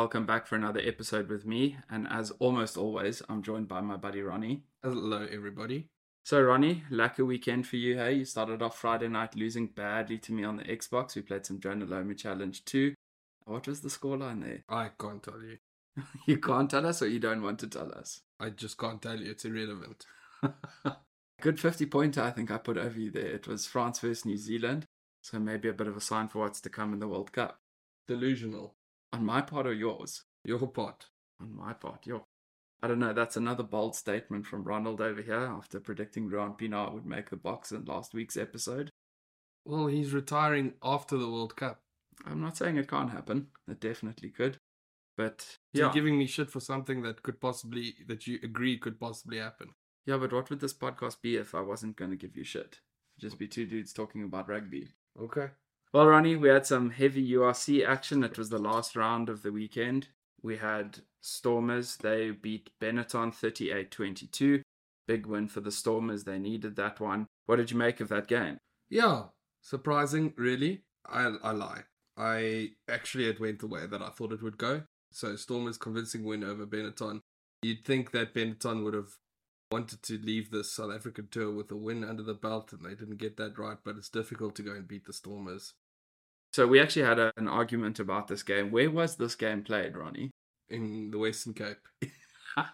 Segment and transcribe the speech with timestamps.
[0.00, 1.76] Welcome back for another episode with me.
[1.90, 4.62] And as almost always, I'm joined by my buddy Ronnie.
[4.82, 5.88] Hello, everybody.
[6.24, 8.14] So, Ronnie, lack a weekend for you, hey?
[8.14, 11.14] You started off Friday night losing badly to me on the Xbox.
[11.14, 12.94] We played some Jonah Lomu Challenge 2.
[13.44, 14.64] What was the scoreline there?
[14.70, 15.58] I can't tell you.
[16.26, 18.22] You can't tell us or you don't want to tell us?
[18.40, 19.30] I just can't tell you.
[19.30, 20.06] It's irrelevant.
[21.42, 23.34] Good 50 pointer, I think I put over you there.
[23.34, 24.86] It was France versus New Zealand.
[25.20, 27.58] So, maybe a bit of a sign for what's to come in the World Cup.
[28.08, 28.76] Delusional.
[29.12, 30.22] On my part or yours?
[30.44, 31.06] Your part.
[31.40, 32.24] On my part, your.
[32.82, 33.12] I don't know.
[33.12, 37.36] That's another bold statement from Ronald over here after predicting Ruan Pienaar would make the
[37.36, 38.90] Boks in last week's episode.
[39.66, 41.80] Well, he's retiring after the World Cup.
[42.24, 43.48] I'm not saying it can't happen.
[43.68, 44.58] It definitely could.
[45.18, 48.98] But yeah, You're giving me shit for something that could possibly, that you agree could
[48.98, 49.70] possibly happen.
[50.06, 50.16] yeah.
[50.16, 52.80] But what would this podcast be if I wasn't going to give you shit?
[53.18, 54.88] Just be two dudes talking about rugby.
[55.20, 55.48] Okay.
[55.92, 58.22] Well, Ronnie, we had some heavy URC action.
[58.22, 60.08] It was the last round of the weekend.
[60.40, 61.96] We had Stormers.
[61.96, 64.62] They beat Benetton 38 22.
[65.08, 66.22] Big win for the Stormers.
[66.22, 67.26] They needed that one.
[67.46, 68.58] What did you make of that game?
[68.88, 69.24] Yeah.
[69.62, 70.82] Surprising, really.
[71.08, 71.82] I, I lie.
[72.16, 74.82] I actually, it went the way that I thought it would go.
[75.10, 77.20] So, Stormers' convincing win over Benetton.
[77.62, 79.16] You'd think that Benetton would have
[79.72, 82.94] wanted to leave the South African tour with a win under the belt, and they
[82.94, 85.74] didn't get that right, but it's difficult to go and beat the Stormers.
[86.52, 88.70] So we actually had a, an argument about this game.
[88.70, 90.30] Where was this game played, Ronnie?
[90.68, 91.78] in the Western Cape.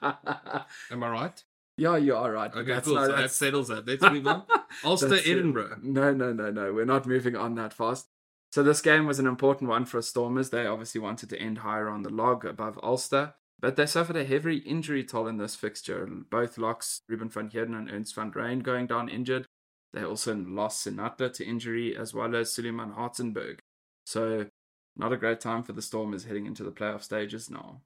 [0.03, 1.45] Am I right?
[1.79, 2.51] yeah, you are right.
[2.55, 2.97] Okay, That's cool.
[2.97, 3.87] not- so that settles that.
[3.87, 4.45] Let's move on.
[4.85, 5.27] Ulster, it.
[5.27, 5.79] Edinburgh.
[5.83, 6.73] No, no, no, no.
[6.73, 8.07] We're not moving on that fast.
[8.53, 10.51] So this game was an important one for Stormers.
[10.51, 14.25] They obviously wanted to end higher on the log above Ulster, but they suffered a
[14.25, 16.07] heavy injury toll in this fixture.
[16.31, 19.47] Both locks, Ruben van Heerden and Ernst van Rhyn, going down injured.
[19.93, 23.61] They also lost Sinatla to injury, as well as Suleiman Hartzenberg.
[24.05, 24.47] So
[24.97, 27.81] not a great time for the Stormers heading into the playoff stages now.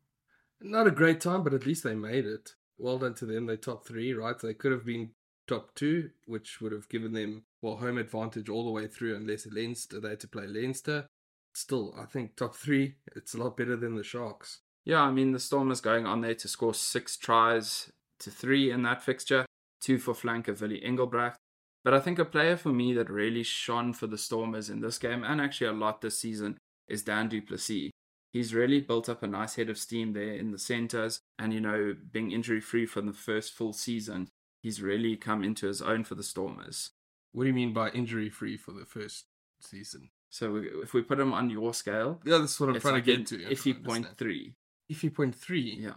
[0.61, 2.55] Not a great time, but at least they made it.
[2.79, 3.47] Well done to them.
[3.47, 4.39] They top three, right?
[4.39, 5.11] They could have been
[5.47, 9.47] top two, which would have given them well home advantage all the way through, unless
[9.47, 11.07] Leinster they had to play Leinster.
[11.55, 12.95] Still, I think top three.
[13.17, 14.61] It's a lot better than the Sharks.
[14.85, 17.91] Yeah, I mean, the Stormers going on there to score six tries
[18.21, 19.47] to three in that fixture,
[19.81, 21.37] two for flanker Willie Engelbrecht.
[21.85, 24.99] But I think a player for me that really shone for the Stormers in this
[24.99, 26.59] game and actually a lot this season
[26.89, 27.91] is Dan du Plessis.
[28.33, 31.61] He's really built up a nice head of steam there in the centres, and you
[31.61, 34.29] know, being injury free for the first full season,
[34.63, 36.91] he's really come into his own for the Stormers.
[37.33, 39.25] What do you mean by injury free for the first
[39.61, 40.11] season?
[40.29, 43.05] So we- if we put him on your scale, Yeah, that's what I'm trying like
[43.05, 43.39] to get to.
[43.39, 44.55] Iffy point three.
[44.93, 45.75] Iffy point three.
[45.81, 45.97] Yeah,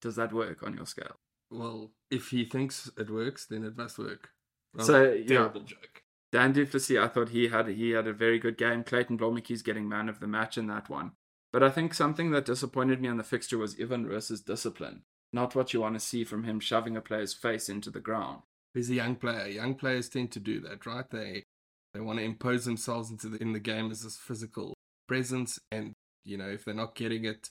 [0.00, 1.16] does that work on your scale?
[1.50, 4.30] Well, if he thinks it works, then it must work.
[4.74, 5.26] Well, So, yeah.
[5.26, 6.02] terrible joke.
[6.32, 8.82] Dan du Plessis, I thought he had he had a very good game.
[8.82, 11.12] Clayton Blommetjies's getting man of the match in that one.
[11.52, 15.02] But I think something that disappointed me on the fixture was Evan Roos's discipline.
[15.32, 18.42] Not what you want to see from him shoving a player's face into the ground.
[18.74, 19.46] He's a young player.
[19.46, 21.08] Young players tend to do that, right?
[21.08, 21.44] They
[21.92, 24.74] they want to impose themselves into the in the game as this physical
[25.06, 25.92] presence, and
[26.24, 27.50] you know if they're not getting it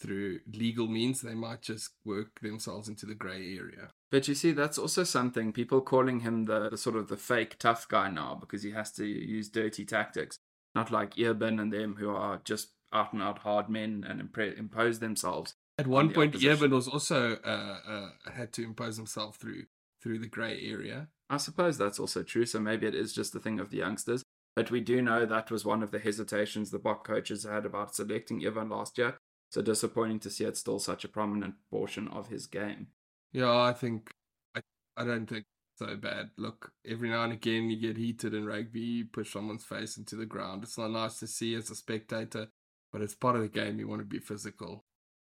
[0.00, 3.90] through legal means, they might just work themselves into the grey area.
[4.10, 7.58] But you see, that's also something people calling him the, the sort of the fake
[7.58, 10.38] tough guy now because he has to use dirty tactics,
[10.74, 14.58] not like Eben and them who are just out and out hard men and impre-
[14.58, 15.54] impose themselves.
[15.78, 16.42] At one the point.
[16.42, 19.64] Evan was also uh, uh, had to impose himself through
[20.02, 21.08] through the grey area.
[21.28, 22.46] I suppose that's also true.
[22.46, 24.22] So maybe it is just a thing of the youngsters.
[24.56, 27.94] But we do know that was one of the hesitations the Bok coaches had about
[27.94, 29.18] selecting Evan last year.
[29.50, 32.88] So disappointing to see it's still such a prominent portion of his game.
[33.32, 34.10] Yeah, I think
[34.54, 34.62] I
[34.96, 35.44] I don't think
[35.76, 36.30] so bad.
[36.36, 40.16] Look, every now and again you get heated in rugby, you push someone's face into
[40.16, 40.64] the ground.
[40.64, 42.48] It's not nice to see as a spectator,
[42.92, 43.78] but it's part of the game.
[43.78, 44.84] You want to be physical.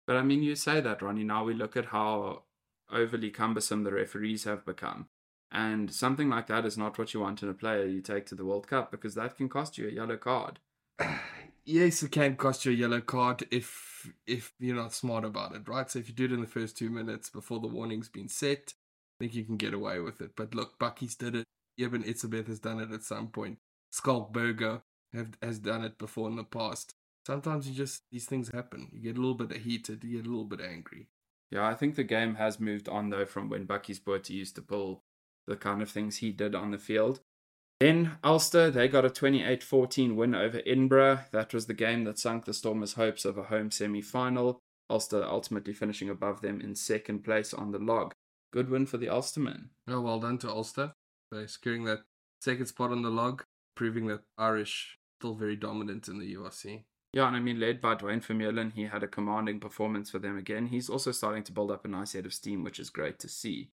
[0.07, 1.23] But I mean, you say that, Ronnie.
[1.23, 2.43] Now we look at how
[2.91, 5.07] overly cumbersome the referees have become.
[5.51, 8.35] And something like that is not what you want in a player you take to
[8.35, 10.59] the World Cup because that can cost you a yellow card.
[11.65, 15.67] yes, it can cost you a yellow card if if you're not smart about it,
[15.67, 15.89] right?
[15.89, 18.73] So if you do it in the first two minutes before the warning's been set,
[19.19, 20.31] I think you can get away with it.
[20.35, 21.45] But look, Bakkies did it.
[21.79, 23.57] Eben Etzebeth has done it at some point.
[23.91, 24.81] Schalk Burger
[25.13, 26.93] have has done it before in the past.
[27.25, 28.89] Sometimes you just these things happen.
[28.93, 31.07] You get a little bit heated, you get a little bit angry.
[31.51, 34.61] Yeah, I think the game has moved on though from when Bakkies Botha used to
[34.61, 35.03] pull
[35.45, 37.21] the kind of things he did on the field.
[37.79, 41.19] Then Ulster, they got a 28 14 win over Edinburgh.
[41.31, 44.59] That was the game that sunk the Stormers' hopes of a home semi final.
[44.89, 48.13] Ulster ultimately finishing above them in second place on the log.
[48.51, 49.69] Good win for the Ulstermen.
[49.87, 50.93] Oh, well done to Ulster.
[51.31, 51.99] They're securing that
[52.41, 53.43] second spot on the log,
[53.75, 56.83] proving that Irish still very dominant in the URC.
[57.13, 60.37] Yeah, and I mean, led by Duane Vermeulen, he had a commanding performance for them
[60.37, 60.67] again.
[60.67, 63.29] He's also starting to build up a nice head of steam, which is great to
[63.29, 63.69] see.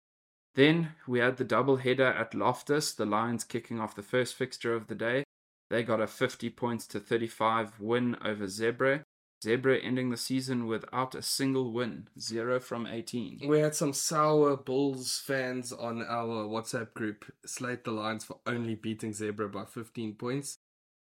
[0.55, 4.75] Then we had the double header at Loftus, the Lions kicking off the first fixture
[4.75, 5.25] of the day.
[5.71, 9.03] They got a 50 points to 35 win over Zebre.
[9.43, 13.41] Zebre ending the season without a single win, 0 from 18.
[13.47, 18.75] We had some sour Bulls fans on our WhatsApp group slate the Lions for only
[18.75, 20.59] beating Zebre by 15 points.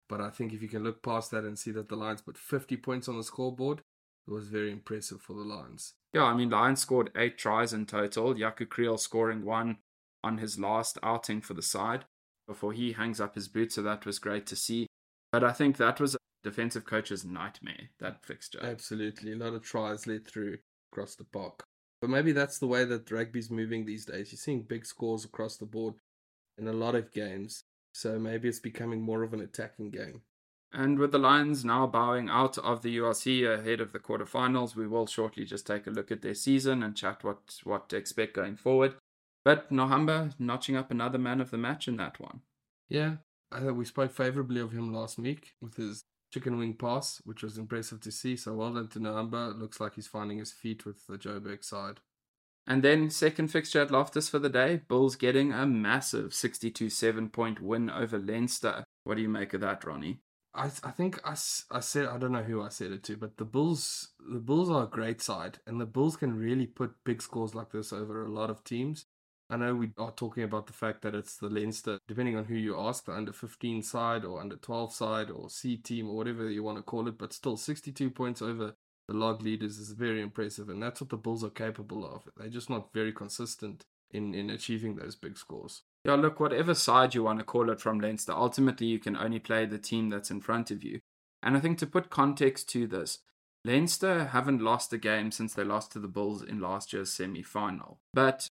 [0.08, 2.38] But I think if you can look past that and see that the Lions put
[2.38, 3.82] 50 points on the scoreboard,
[4.28, 5.94] it was very impressive for the Lions.
[6.12, 8.34] Yeah, I mean, Lions scored eight tries in total.
[8.34, 9.78] Jaco Kriel scoring one
[10.22, 12.04] on his last outing for the side
[12.46, 13.76] before he hangs up his boots.
[13.76, 14.86] So that was great to see.
[15.32, 18.60] But I think that was a defensive coach's nightmare, that fixture.
[18.62, 19.32] Absolutely.
[19.32, 20.58] A lot of tries let through
[20.92, 21.64] across the park.
[22.00, 24.32] But maybe that's the way that rugby's moving these days.
[24.32, 25.94] You're seeing big scores across the board
[26.58, 27.64] in a lot of games.
[27.92, 30.22] So maybe it's becoming more of an attacking game.
[30.72, 34.86] And with the Lions now bowing out of the URC ahead of the quarterfinals, we
[34.86, 38.34] will shortly just take a look at their season and chat what, what to expect
[38.34, 38.94] going forward.
[39.44, 42.42] But Nohamba notching up another man of the match in that one.
[42.88, 43.16] Yeah,
[43.50, 47.42] I think we spoke favorably of him last week with his chicken wing pass, which
[47.42, 48.36] was impressive to see.
[48.36, 49.58] So well done to Nohamba.
[49.58, 52.00] Looks like he's finding his feet with the Joburg side.
[52.66, 57.62] And then second fixture at Loftus for the day, Bulls getting a massive 62-7 point
[57.62, 58.84] win over Leinster.
[59.04, 60.20] What do you make of that, Ronnie?
[60.58, 61.32] I I think I,
[61.70, 64.68] I said I don't know who I said it to, but the Bulls the Bulls
[64.70, 68.24] are a great side, and the Bulls can really put big scores like this over
[68.24, 69.06] a lot of teams.
[69.50, 72.54] I know we are talking about the fact that it's the Leinster, depending on who
[72.54, 76.50] you ask, the under 15 side or under 12 side or C team or whatever
[76.50, 78.74] you want to call it, but still 62 points over
[79.06, 82.28] the log leaders is very impressive, and that's what the Bulls are capable of.
[82.36, 85.82] They're just not very consistent in, in achieving those big scores.
[86.04, 89.38] Yeah, look, whatever side you want to call it from Leinster, ultimately you can only
[89.38, 91.00] play the team that's in front of you.
[91.42, 93.18] And I think to put context to this,
[93.64, 97.42] Leinster haven't lost a game since they lost to the Bulls in last year's semi
[97.42, 97.98] final.
[98.14, 98.48] But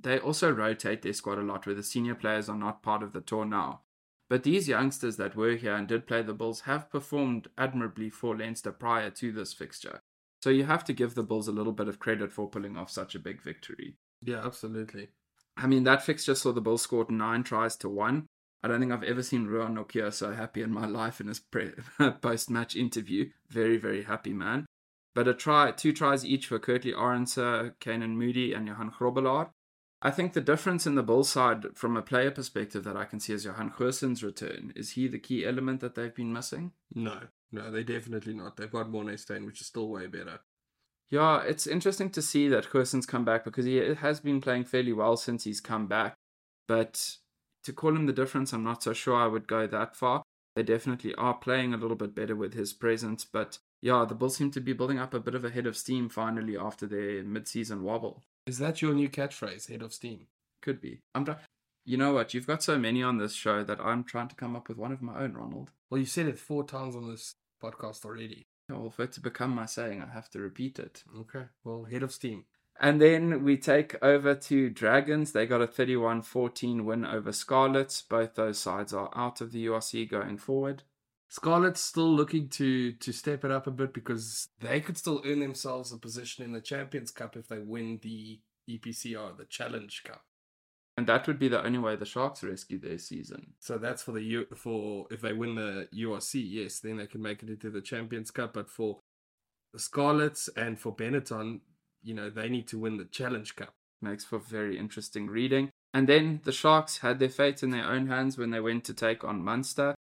[0.00, 3.12] they also rotate their squad a lot where the senior players are not part of
[3.12, 3.80] the tour now.
[4.28, 8.36] But these youngsters that were here and did play the Bulls have performed admirably for
[8.36, 10.02] Leinster prior to this fixture.
[10.42, 12.90] So you have to give the Bulls a little bit of credit for pulling off
[12.90, 13.96] such a big victory.
[14.22, 15.08] Yeah, absolutely.
[15.56, 18.26] I mean, that fixture saw the Bulls scored nine tries to one.
[18.62, 21.40] I don't think I've ever seen Ruan Nortje so happy in my life in his
[21.40, 21.72] pre-
[22.20, 23.30] post-match interview.
[23.48, 24.66] Very, very happy man.
[25.14, 29.50] But a try, two tries each for Kurt-Lee Arendse, Canan Moodie, and Johan Grobbelaar.
[30.02, 33.20] I think the difference in the Bulls side from a player perspective that I can
[33.20, 34.72] see is Johan Goosen's return.
[34.74, 36.72] Is he the key element that they've been missing?
[36.94, 37.20] No,
[37.52, 38.56] no, they're definitely not.
[38.56, 40.40] They've got Morné Steyn, which is still way better.
[41.10, 44.92] Yeah, it's interesting to see that Goosen's come back because he has been playing fairly
[44.92, 46.14] well since he's come back.
[46.68, 47.16] But
[47.64, 50.22] to call him the difference, I'm not so sure I would go that far.
[50.54, 54.36] They definitely are playing a little bit better with his presence, but yeah, the Bulls
[54.36, 57.22] seem to be building up a bit of a head of steam finally after their
[57.22, 58.22] mid-season wobble.
[58.46, 60.26] Is that your new catchphrase, head of steam?
[60.60, 61.00] Could be.
[61.14, 61.24] I'm.
[61.24, 61.36] Try-
[61.84, 62.34] you know what?
[62.34, 64.92] You've got so many on this show that I'm trying to come up with one
[64.92, 65.70] of my own, Ronald.
[65.88, 68.46] Well, you said it four times on this podcast already.
[68.70, 71.04] Well, for it to become my saying, I have to repeat it.
[71.18, 71.44] Okay.
[71.64, 72.44] Well, head of steam.
[72.80, 75.32] And then we take over to Dragons.
[75.32, 78.00] They got a 31 14 win over Scarlets.
[78.00, 80.82] Both those sides are out of the URC going forward.
[81.28, 85.40] Scarlet's still looking to to step it up a bit because they could still earn
[85.40, 90.24] themselves a position in the Champions Cup if they win the EPCR, the Challenge Cup.
[91.00, 93.54] And that would be the only way the Sharks rescue their season.
[93.58, 97.22] So that's for the U for if they win the URC, yes, then they can
[97.22, 98.52] make it into the Champions Cup.
[98.52, 98.98] But for
[99.72, 101.60] the Scarlets and for Benetton,
[102.02, 103.72] you know, they need to win the Challenge Cup.
[104.02, 105.70] Makes for very interesting reading.
[105.94, 108.92] And then the Sharks had their fate in their own hands when they went to
[108.92, 109.94] take on Munster.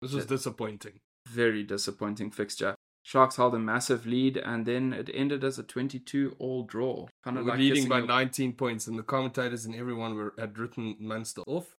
[0.00, 1.00] This was disappointing.
[1.28, 2.76] Very disappointing fixture.
[3.06, 7.06] Sharks held a massive lead, and then it ended as a 22 all draw.
[7.22, 10.58] Kind of we like leading by 19 points, and the commentators and everyone were had
[10.58, 11.76] written Munster off.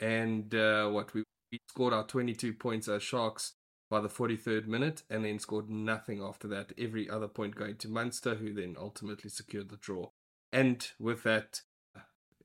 [0.00, 3.54] And uh, what we, we scored our 22 points as Sharks
[3.88, 6.74] by the 43rd minute, and then scored nothing after that.
[6.76, 10.10] Every other point going to Munster, who then ultimately secured the draw.
[10.52, 11.62] And with that,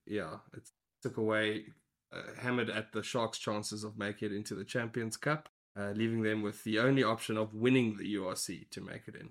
[0.06, 0.70] yeah, it
[1.04, 1.66] took away,
[2.14, 6.22] uh, hammered at the Sharks' chances of making it into the Champions Cup uh, leaving
[6.22, 9.30] them with the only option of winning the URC to make it in.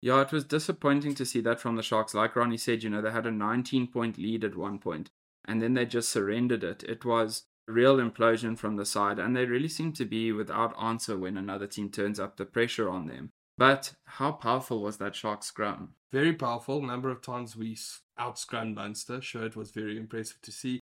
[0.00, 2.14] Yeah, it was disappointing to see that from the Sharks.
[2.14, 5.10] Like Ronnie said, you know, they had a 19 point lead at one point
[5.48, 6.84] and then they just surrendered it.
[6.84, 10.80] It was a real implosion from the side, and they really seem to be without
[10.80, 13.30] answer when another team turns up the pressure on them.
[13.56, 15.94] But how powerful was that Shark scrum?
[16.12, 16.80] Very powerful.
[16.82, 17.76] Number of times we
[18.20, 19.20] outscrummed Munster.
[19.20, 20.80] Sure, it was very impressive to see.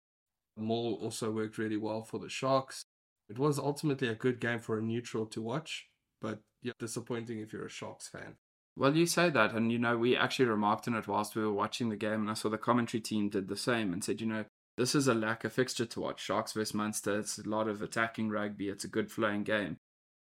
[0.56, 2.84] The maul also worked really well for the Sharks.
[3.28, 5.88] It was ultimately a good game for a neutral to watch.
[6.20, 8.36] but yeah, disappointing if you're a Sharks fan.
[8.76, 11.52] Well, you say that, and you know, we actually remarked on it whilst we were
[11.52, 14.26] watching the game, and I saw the commentary team did the same and said, you
[14.26, 14.44] know,
[14.78, 16.22] this is a lack of fixture to watch.
[16.22, 19.78] Sharks versus Munster, it's a lot of attacking rugby, it's a good flowing game.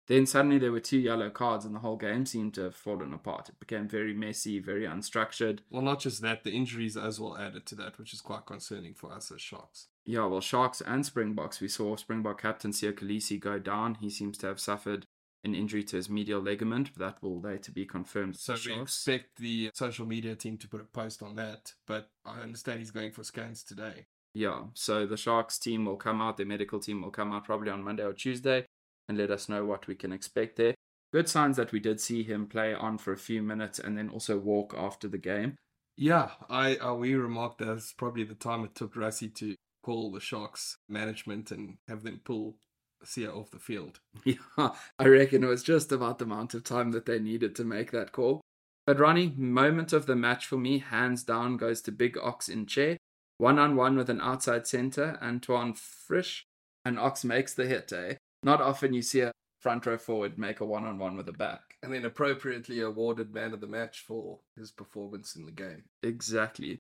[0.08, 3.14] Then suddenly there were two yellow cards, and the whole game seemed to have fallen
[3.14, 3.50] apart.
[3.50, 5.60] It became very messy, very unstructured.
[5.70, 8.94] Well, not just that, the injuries as well added to that, which is quite concerning
[8.94, 9.88] for us as Sharks.
[10.06, 13.96] Yeah, well, Sharks and Springboks, we saw Springbok captain Siya Kolisi go down.
[13.96, 15.06] He seems to have suffered
[15.44, 16.98] an injury to his medial ligament.
[16.98, 18.38] That will later be confirmed.
[18.38, 22.42] So we expect the social media team to put a post on that, but I
[22.42, 24.08] understand he's going for scans today.
[24.34, 27.70] Yeah, so the Sharks team will come out, their medical team will come out probably
[27.70, 28.66] on Monday or Tuesday
[29.12, 30.74] and let us know what we can expect there.
[31.12, 34.08] Good signs that we did see him play on for a few minutes and then
[34.08, 35.58] also walk after the game.
[35.98, 40.22] Yeah, I uh, we remarked that's probably the time it took Rassie to call the
[40.22, 42.56] Sharks management and have them pull
[43.04, 44.00] Siya off the field.
[44.24, 47.66] Yeah, I reckon it was just about the amount of time that they needed to
[47.66, 48.40] make that call.
[48.88, 52.96] But Ronnie, moment of the match for me, hands down, goes to Big Ox Nché.
[53.38, 56.46] One on one with an outside centre, Antoine Frisch,
[56.86, 58.16] and Ox makes the hit, eh?
[58.44, 61.34] Not often you see a front row forward make a one on one with a
[61.34, 61.76] back.
[61.84, 65.84] And then appropriately awarded man of the match for his performance in the game.
[66.04, 66.80] Exactly.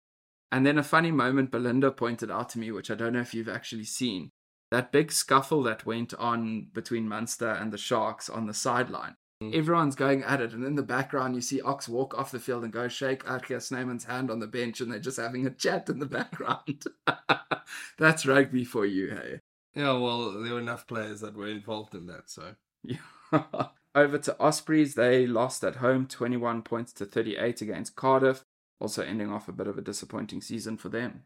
[0.52, 3.34] And then a funny moment Belinda pointed out to me, which I don't know if
[3.34, 4.32] you've actually seen.
[4.70, 9.16] That big scuffle that went on between Munster and the Sharks on the sideline.
[9.42, 9.56] Mm.
[9.56, 12.64] Everyone's going at it, and in the background, you see Ox walk off the field
[12.64, 15.90] and go shake RG Snyman's hand on the bench, and they're just having a chat
[15.90, 16.86] in the background.
[17.98, 19.40] That's rugby for you, hey?
[19.74, 22.56] Yeah, well, there were enough players that were involved in that, so.
[22.84, 22.98] Yeah.
[23.96, 28.44] Over to Ospreys, they lost at home 21 points to 38 against Cardiff,
[28.80, 31.24] also ending off a bit of a disappointing season for them.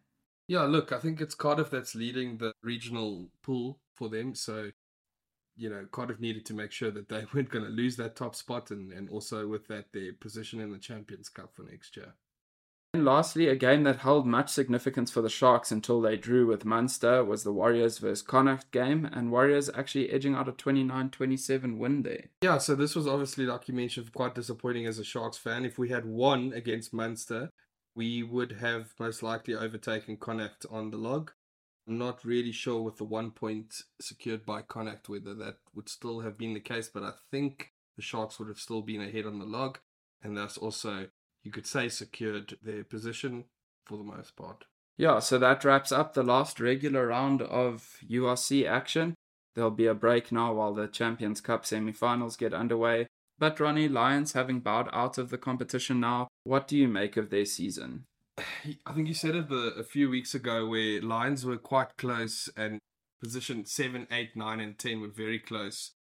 [0.47, 4.71] Yeah, look, I think it's Cardiff that's leading the regional pool for them, so
[5.57, 8.35] you know, Cardiff needed to make sure that they weren't going to lose that top
[8.35, 12.13] spot and, and also with that their position in the Champions Cup for next year.
[12.95, 16.63] And lastly, a game that held much significance for the Sharks until they drew with
[16.63, 21.77] Munster was the Warriors versus Connacht game, and Warriors actually edging out a 29 27
[21.77, 22.29] win there.
[22.41, 25.65] Yeah, so this was obviously, like you mentioned, quite disappointing as a Sharks fan.
[25.65, 27.49] If we had won against Munster,
[27.95, 31.31] we would have most likely overtaken Connacht on the log.
[31.89, 36.21] I'm not really sure with the one point secured by Connacht whether that would still
[36.21, 39.39] have been the case, but I think the Sharks would have still been ahead on
[39.39, 39.79] the log,
[40.23, 41.09] and thus also
[41.45, 43.45] you could say secured their position
[43.85, 44.65] for the most part.
[44.97, 49.13] Yeah, so that wraps up the last regular round of URC action.
[49.53, 53.07] There'll be a break now while the Champions Cup semi finals get underway.
[53.37, 57.29] But Ronnie, Lions having bowed out of the competition now, what do you make of
[57.29, 58.05] their season?
[58.85, 62.49] I think you said it a, a few weeks ago where Lions were quite close
[62.57, 62.79] and
[63.21, 65.91] position 7, 8, 9, and 10 were very close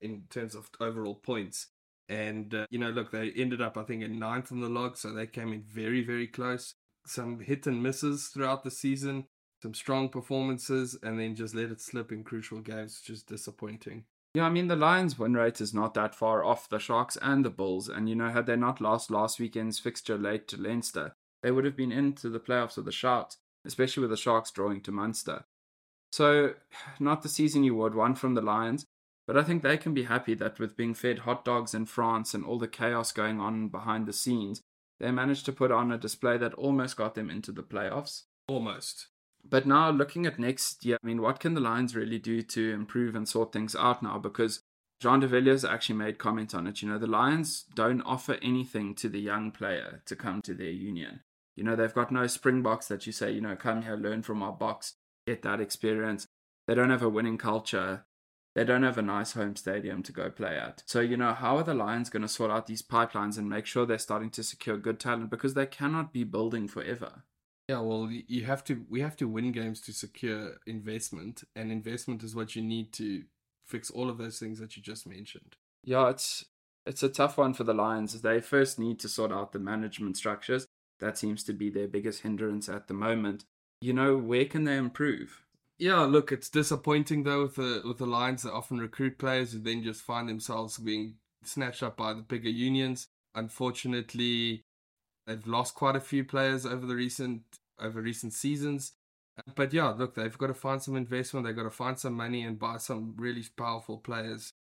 [0.00, 1.68] in terms of overall points.
[2.10, 4.96] And, uh, you know, look, they ended up, I think, in ninth on the log,
[4.96, 6.74] so they came in very, very close.
[7.06, 9.26] Some hit and misses throughout the season,
[9.62, 14.06] some strong performances, and then just let it slip in crucial games, which is disappointing.
[14.34, 17.44] Yeah, I mean, the Lions' win rate is not that far off the Sharks and
[17.44, 17.88] the Bulls.
[17.88, 21.12] And, you know, had they not lost last weekend's fixture late to Leinster,
[21.44, 24.80] they would have been into the playoffs with a shot, especially with the Sharks drawing
[24.80, 25.44] to Munster.
[26.10, 26.54] So,
[26.98, 28.84] not the season you would, one from the Lions,
[29.30, 32.34] but I think they can be happy that with being fed hot dogs in France
[32.34, 34.60] and all the chaos going on behind the scenes,
[34.98, 38.24] they managed to put on a display that almost got them into the playoffs.
[38.48, 39.06] Almost.
[39.48, 42.72] But now looking at next year, I mean, what can the Lions really do to
[42.72, 44.18] improve and sort things out now?
[44.18, 44.62] Because
[44.98, 46.82] Jean de Villiers actually made comment on it.
[46.82, 50.70] You know, the Lions don't offer anything to the young player to come to their
[50.70, 51.20] union.
[51.54, 54.42] You know, they've got no Springboks that you say, you know, come here, learn from
[54.42, 54.94] our Boks,
[55.24, 56.26] get that experience.
[56.66, 58.06] They don't have a winning culture.
[58.54, 60.82] They don't have a nice home stadium to go play at.
[60.86, 63.64] So, you know, how are the Lions going to sort out these pipelines and make
[63.64, 67.22] sure they're starting to secure good talent because they cannot be building forever?
[67.68, 68.84] Yeah, well, you have to.
[68.88, 73.22] We have to win games to secure investment, and investment is what you need to
[73.64, 75.54] fix all of those things that you just mentioned.
[75.84, 76.46] Yeah, it's
[76.84, 78.20] it's a tough one for the Lions.
[78.20, 80.66] They first need to sort out the management structures.
[80.98, 83.44] That seems to be their biggest hindrance at the moment.
[83.80, 85.44] You know, where can they improve?
[85.80, 89.60] Yeah, look, it's disappointing though with the with the Lions that often recruit players who
[89.60, 93.08] then just find themselves being snatched up by the bigger unions.
[93.34, 94.62] Unfortunately,
[95.26, 97.44] they've lost quite a few players over the recent
[97.80, 98.92] over recent seasons.
[99.54, 101.46] But yeah, look, they've got to find some investment.
[101.46, 104.52] They've got to find some money and buy some really powerful players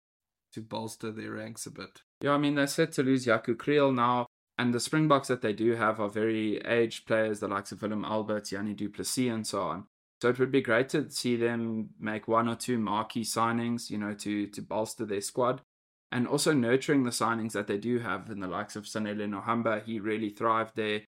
[0.52, 2.02] to bolster their ranks a bit.
[2.20, 5.52] Yeah, I mean they're set to lose Jaco Kriel now, and the Springboks that they
[5.52, 9.44] do have are very aged players, the likes of Willem Albert, Jannie du Plessis, and
[9.44, 9.86] so on.
[10.20, 13.98] So it would be great to see them make one or two marquee signings, you
[13.98, 15.62] know, to to bolster their squad.
[16.10, 19.84] and also nurturing the signings that they do have in the likes of Sanele Nohamba.
[19.84, 21.02] He really thrived there.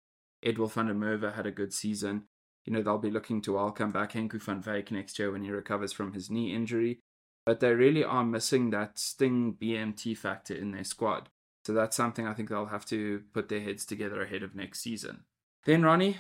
[0.46, 2.26] Edwill van der Merwe had a good season.
[2.66, 5.52] You know, they'll be looking to welcome back Henco van Wyk next year when he
[5.52, 7.00] recovers from his knee injury.
[7.46, 11.30] But they really are missing that Sting BMT factor in their squad.
[11.66, 14.82] So that's something I think they'll have to put their heads together ahead of next
[14.82, 15.24] season.
[15.66, 16.18] Then, Ronnie,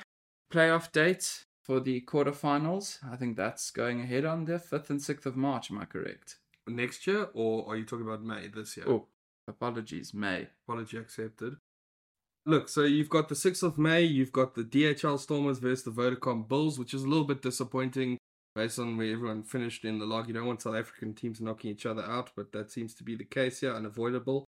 [0.52, 2.98] playoff dates for the quarterfinals.
[3.08, 5.70] I think that's going ahead on the 5th and 6th of March.
[5.70, 6.38] Am I correct?
[6.68, 8.88] Next year, or are you talking about May this year?
[8.90, 9.06] Oh,
[9.48, 10.48] apologies, May.
[10.68, 11.58] Apology accepted.
[12.48, 15.92] Look, so you've got the 6th of May, you've got the DHL Stormers versus the
[15.92, 18.18] Vodacom Bulls, which is a little bit disappointing
[18.56, 20.28] based on where everyone finished in the log.
[20.28, 23.16] You don't want South African teams knocking each other out, but that seems to be
[23.16, 24.46] the case here, unavoidable.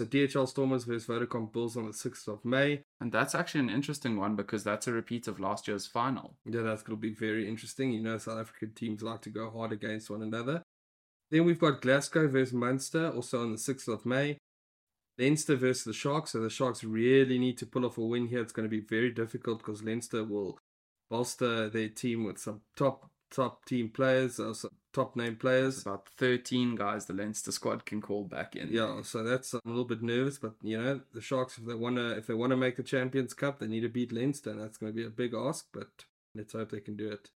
[0.00, 2.84] So DHL Stormers versus Vodacom Bulls on the 6th of May.
[3.02, 6.36] And that's actually an interesting one because that's a repeat of last year's final.
[6.46, 7.92] Yeah, that's going to be very interesting.
[7.92, 10.62] You know, South African teams like to go hard against one another.
[11.30, 14.38] Then we've got Glasgow versus Munster, also on the 6th of May.
[15.18, 16.30] Leinster versus the Sharks.
[16.30, 18.40] So the Sharks really need to pull off a win here.
[18.40, 20.58] It's going to be very difficult because Leinster will
[21.10, 25.82] bolster their team with some top top team players, some top name players.
[25.82, 28.68] About 13 guys the Leinster squad can call back in.
[28.70, 31.74] Yeah, so that's I'm a little bit nervous, but you know the Sharks if they
[31.74, 34.78] wanna if they wanna make the Champions Cup, they need to beat Leinster, and that's
[34.78, 35.66] going to be a big ask.
[35.72, 37.30] But let's hope they can do it.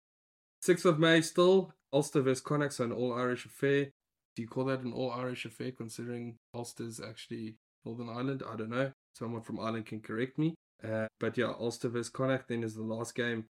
[0.63, 3.89] 6th of May still Ulster versus Connacht, so an all Irish affair.
[4.35, 8.43] Do you call that an all Irish affair considering Ulster's actually Northern Ireland?
[8.47, 8.91] I don't know.
[9.15, 10.55] Someone from Ireland can correct me.
[10.83, 13.45] Uh, but yeah, Ulster versus Connacht then is the last game.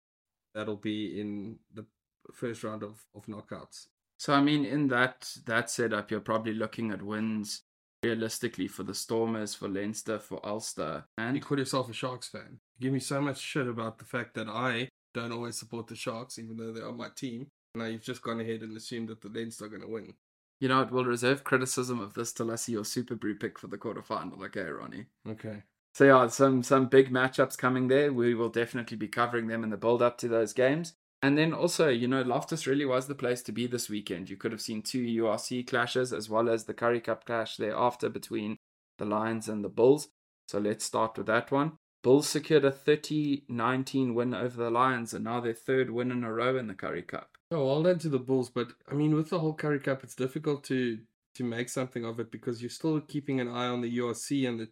[0.54, 1.85] That'll be in the
[2.32, 3.87] first round of, of knockouts.
[4.18, 7.62] So I mean, in that that setup, you're probably looking at wins
[8.02, 12.60] realistically for the Stormers, for Leinster, for Ulster, and you call yourself a Sharks fan.
[12.78, 15.97] You give me so much shit about the fact that I don't always support the
[15.97, 17.49] Sharks, even though they are my team.
[17.75, 20.14] Now you've just gone ahead and assumed that the Leinster are going to win.
[20.60, 23.69] You know, it will reserve criticism of this till I see your SuperBru pick for
[23.69, 24.43] the quarterfinal.
[24.47, 25.06] Okay, Ronnie.
[25.28, 25.62] Okay.
[25.95, 28.12] So yeah, some some big matchups coming there.
[28.12, 30.95] We will definitely be covering them in the build up to those games.
[31.21, 34.31] And then also, you know, Loftus really was the place to be this weekend.
[34.31, 38.09] You could have seen two URC clashes as well as the Currie Cup clash thereafter
[38.09, 38.57] between
[38.99, 40.09] the Lions and the Bulls.
[40.47, 41.73] So let's start with that one.
[42.02, 46.23] Bulls secured a 30 19 win over the Lions and now their third win in
[46.23, 47.31] a row in the Currie Cup.
[47.50, 50.15] Oh, well done to the Bulls, but I mean, with the whole Currie Cup, it's
[50.15, 50.99] difficult to
[51.35, 54.59] to make something of it because you're still keeping an eye on the URC and
[54.59, 54.69] the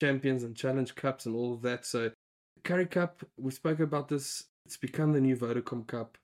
[0.00, 1.86] Champions and Challenge Cups and all of that.
[1.86, 2.10] So,
[2.64, 4.44] Currie Cup, we spoke about this.
[4.70, 6.16] It's become the new Vodacom Cup.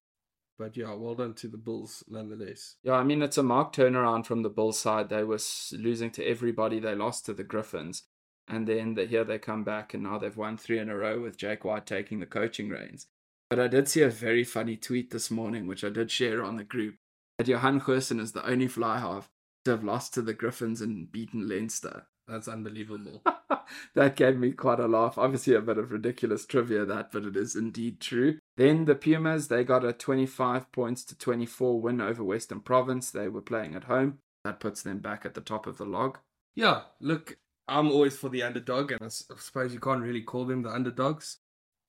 [0.57, 2.77] But yeah, well done to the Bulls nonetheless.
[2.85, 5.09] Yeah, I mean, it's a marked turnaround from the Bulls side.
[5.09, 5.41] They were
[5.73, 6.79] losing to everybody.
[6.79, 8.05] They lost to the Griffins.
[8.47, 11.21] And then the, here they come back, and now they've won three in a row
[11.21, 13.09] with Jake White taking the coaching reins.
[13.51, 16.55] But I did see a very funny tweet this morning, which I did share on
[16.55, 16.95] the group,
[17.39, 19.29] that Johan Goosen is the only fly half
[19.65, 22.07] to have lost to the Griffins and beaten Leinster.
[22.29, 23.23] That's unbelievable.
[23.95, 25.17] that gave me quite a laugh.
[25.17, 28.39] Obviously, a bit of ridiculous trivia, that, but it is indeed true.
[28.57, 33.11] Then the Pumas, they got a 25 points to 24 win over Western Province.
[33.11, 34.19] They were playing at home.
[34.45, 36.19] That puts them back at the top of the log.
[36.55, 37.37] Yeah, look,
[37.69, 41.39] I'm always for the underdog, and I suppose you can't really call them the underdogs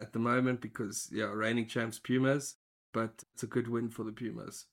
[0.02, 2.56] at the moment because yeah, reigning champs Pumas,
[2.94, 4.66] but it's a good win for the Pumas.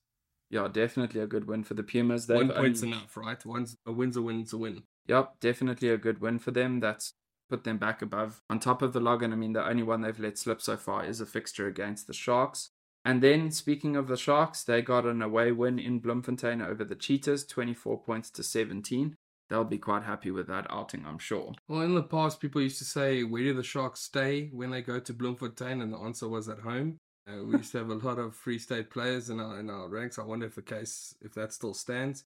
[0.49, 2.27] Yeah, definitely a good win for the Pumas.
[2.27, 2.97] They've One point's only...
[2.97, 3.43] enough, right?
[3.45, 4.83] One's a win's a win's a win.
[5.07, 6.79] Yep, definitely a good win for them.
[6.79, 7.13] That's
[7.49, 9.21] put them back above on top of the log.
[9.21, 12.07] And I mean, the only one they've let slip so far is a fixture against
[12.07, 12.71] the Sharks.
[13.03, 16.95] And then, speaking of the Sharks, they got an away win in Bloemfontein over the
[16.95, 19.15] Cheetahs, 24 points to 17
[19.49, 21.53] they'll be quite happy with that outing, I'm sure.
[21.67, 24.81] Well, in the past, people used to say, where do the Sharks stay when they
[24.81, 25.81] go to Bloemfontein?
[25.81, 26.97] And the answer was at home.
[27.27, 29.89] Uh, we used to have a lot of Free State players in our in our
[29.89, 30.19] ranks.
[30.19, 32.23] I wonder if the case if that still stands.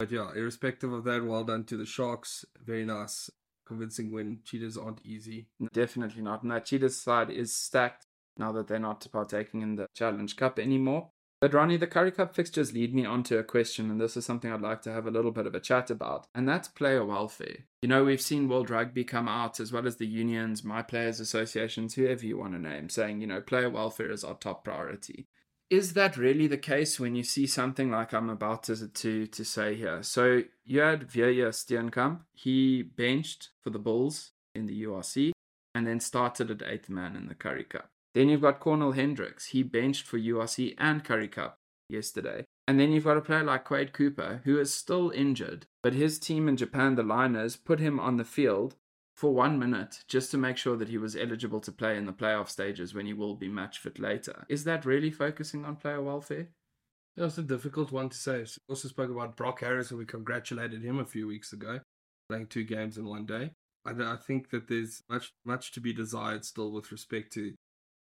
[0.00, 2.46] But yeah, irrespective of that, well done to the Sharks.
[2.64, 3.28] Very nice,
[3.66, 4.38] convincing win.
[4.42, 5.48] Cheetahs aren't easy.
[5.74, 6.42] Definitely not.
[6.42, 8.06] And that Cheetahs side is stacked
[8.38, 11.10] now that they're not partaking in the Challenge Cup anymore.
[11.38, 14.24] But Ronnie, the Currie Cup fixtures lead me on to a question, and this is
[14.24, 17.04] something I'd like to have a little bit of a chat about, and that's player
[17.04, 17.66] welfare.
[17.82, 21.20] You know, we've seen World Rugby come out, as well as the unions, my players'
[21.20, 25.28] associations, whoever you want to name, saying, you know, player welfare is our top priority.
[25.70, 29.44] Is that really the case when you see something like I'm about to to, to
[29.44, 30.02] say here?
[30.02, 35.30] So you had WJ Steenkamp, he benched for the Bulls in the URC,
[35.74, 37.88] and then started at eighth man in the Currie Cup.
[38.14, 39.46] Then you've got Cornel Hendricks.
[39.46, 42.44] He benched for URC and Currie Cup yesterday.
[42.66, 46.18] And then you've got a player like Quade Cooper, who is still injured, but his
[46.18, 48.74] team in Japan, the Liners, put him on the field
[49.20, 52.12] for one minute just to make sure that he was eligible to play in the
[52.12, 54.46] playoff stages when he will be match fit later.
[54.48, 56.48] Is that really focusing on player welfare?
[57.18, 58.46] Was a difficult one to say.
[58.70, 61.80] Also spoke about Brok Harris, and we congratulated him a few weeks ago,
[62.30, 63.50] playing two games in one day.
[63.84, 67.52] I, I think that there's much much to be desired still with respect to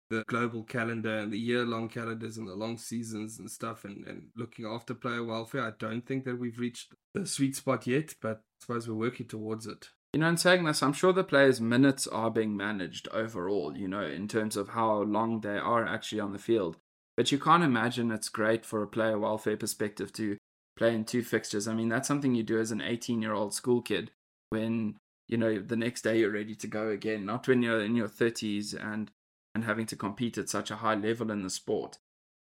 [0.10, 4.06] the global calendar and the year long calendars and the long seasons and stuff and,
[4.08, 5.66] and looking after player welfare.
[5.66, 9.28] I don't think that we've reached the sweet spot yet, but I suppose we're working
[9.28, 9.90] towards it.
[10.14, 13.88] You know, in saying this, I'm sure the players' minutes are being managed overall, you
[13.88, 16.78] know, in terms of how long they are actually on the field.
[17.18, 20.38] But you can't imagine it's great for a player welfare perspective to
[20.78, 21.68] play in two fixtures.
[21.68, 24.12] I mean, that's something you do as an 18 year old school kid
[24.50, 24.96] when,
[25.28, 28.10] you know, the next day you're ready to go again, not when you're in your
[28.10, 29.12] 30s and
[29.56, 31.98] and having to compete at such a high level in the sport.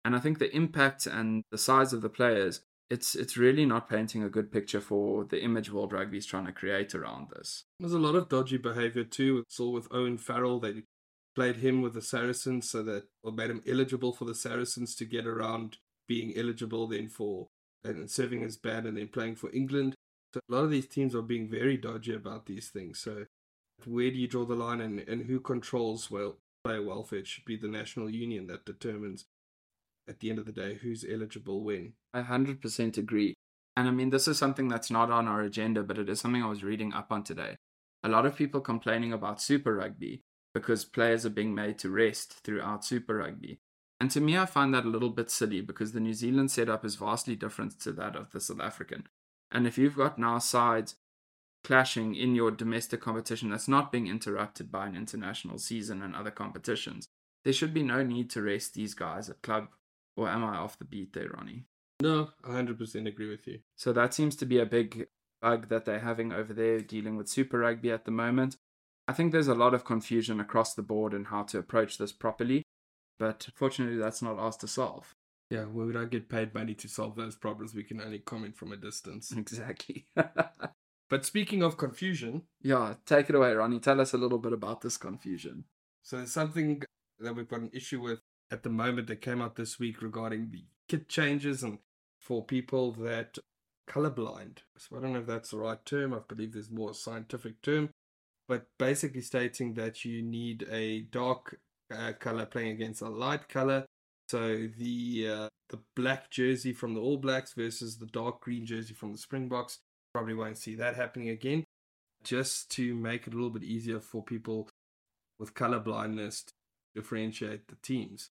[0.05, 3.91] And I think the impact and the size of the players, it's it's really not
[3.91, 7.65] painting a good picture for the image World Rugby is trying to create around this.
[7.81, 9.39] There's a lot of dodgy behaviour too.
[9.39, 10.61] It's all with Owen Farrell.
[10.61, 10.85] They
[11.35, 15.05] played him with the Saracens so that or made him eligible for the Saracens to
[15.05, 17.49] get around being eligible then for
[17.85, 19.95] and serving as bad and then playing for England.
[20.33, 22.99] So a lot of these teams are being very dodgy about these things.
[23.01, 23.25] So
[23.85, 27.21] where do you draw the line and, and who controls well player welfare.
[27.21, 29.27] It should be the national union that determines
[30.09, 31.95] at the end of the day who's eligible when.
[32.13, 33.35] I 100% agree.
[33.77, 36.43] And I mean, this is something that's not on our agenda, but it is something
[36.43, 37.57] I was reading up on today.
[38.03, 42.41] A lot of people complaining about Super Rugby because players are being made to rest
[42.45, 43.61] throughout Super Rugby.
[44.01, 46.85] And to me, I find that a little bit silly because the New Zealand setup
[46.85, 49.07] is vastly different to that of the South African.
[49.53, 50.97] And if you've got now sides
[51.63, 56.31] clashing in your domestic competition that's not being interrupted by an international season and other
[56.31, 57.07] competitions.
[57.45, 59.69] There should be no need to rest these guys at club.
[60.17, 61.65] Or am I off the beat there, Ronnie?
[62.03, 63.61] No, 100% agree with you.
[63.77, 65.07] So that seems to be a big
[65.41, 68.57] bug that they're having over there dealing with Super Rugby at the moment.
[69.09, 72.13] I think there's a lot of confusion across the board in how to approach this
[72.13, 72.63] properly,
[73.19, 75.15] but fortunately, that's not ours to solve.
[75.51, 77.75] Yeah, we don't get paid money to solve those problems.
[77.75, 79.33] We can only comment from a distance.
[79.33, 80.07] Exactly.
[81.11, 83.81] But speaking of confusion, yeah, take it away, Ronnie.
[83.81, 85.65] Tell us a little bit about this confusion.
[86.03, 86.83] So there's something
[87.19, 88.21] that we've got an issue with
[88.51, 91.79] at the moment that came out this week regarding the kit changes and
[92.19, 93.39] for people that
[93.89, 94.59] colorblind.
[94.79, 96.15] So I don't know if that's the right term.
[96.15, 97.91] I believe there's more scientific term,
[98.49, 101.59] but basically stating that you need a dark
[101.93, 103.85] uh, color playing against a light color.
[104.29, 108.95] So the uh, the black jersey from the All Blacks versus the dark green jersey
[108.95, 109.81] from the Springboks
[110.13, 111.65] Probably won't see that happening again.
[112.23, 114.69] Just to make it a little bit easier for people
[115.39, 116.53] with color blindness to
[116.95, 118.31] differentiate the teams.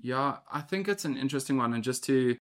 [0.00, 1.74] Yeah, I think it's an interesting one.
[1.74, 2.36] And just to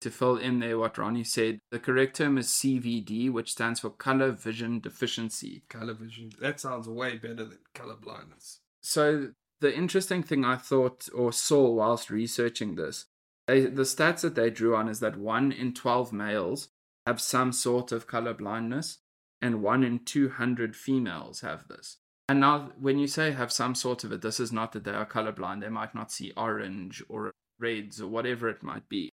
[0.00, 3.88] to fill in there what Ronnie said, the correct term is CVD, which stands for
[3.88, 5.62] color vision deficiency.
[5.70, 6.30] Color vision.
[6.40, 8.60] That sounds way better than color blindness.
[8.82, 13.06] So the interesting thing I thought or saw whilst researching this,
[13.46, 16.68] they, the stats that they drew on is that one in 12 males
[17.06, 18.98] have some sort of color blindness,
[19.40, 21.98] and one in 200 females have this.
[22.28, 24.92] And now, when you say have some sort of it, this is not that they
[24.92, 25.60] are colorblind.
[25.60, 29.10] They might not see orange or reds or whatever it might be.